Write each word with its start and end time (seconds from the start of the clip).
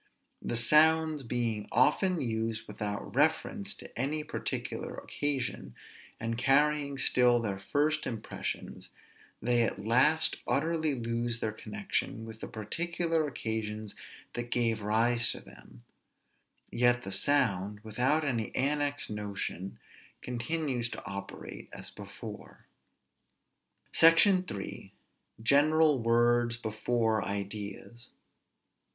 The 0.41 0.57
sounds 0.57 1.21
being 1.21 1.67
often 1.71 2.19
used 2.19 2.67
without 2.67 3.15
reference 3.15 3.75
to 3.75 3.95
any 3.99 4.23
particular 4.23 4.95
occasion, 4.95 5.75
and 6.19 6.39
carrying 6.39 6.97
still 6.97 7.39
their 7.39 7.59
first 7.59 8.07
impressions, 8.07 8.89
they 9.43 9.61
at 9.61 9.85
last 9.85 10.37
utterly 10.47 10.95
lose 10.95 11.39
their 11.39 11.51
connection 11.51 12.25
with 12.25 12.39
the 12.39 12.47
particular 12.47 13.27
occasions 13.27 13.93
that 14.33 14.49
gave 14.49 14.81
rise 14.81 15.31
to 15.33 15.39
them; 15.39 15.83
yet 16.71 17.03
the 17.03 17.11
sound, 17.11 17.79
without 17.81 18.23
any 18.23 18.51
annexed 18.55 19.11
notion, 19.11 19.77
continues 20.23 20.89
to 20.89 21.05
operate 21.05 21.69
as 21.71 21.91
before. 21.91 22.65
SECTION 23.91 24.43
III. 24.51 24.93
GENERAL 25.43 25.99
WORDS 26.01 26.57
BEFORE 26.57 27.23
IDEAS. 27.23 28.09